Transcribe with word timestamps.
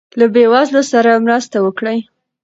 له 0.19 0.25
بې 0.33 0.43
وزلو 0.51 0.81
سره 0.91 1.21
مرسته 1.25 1.57
وکړئ. 1.65 1.99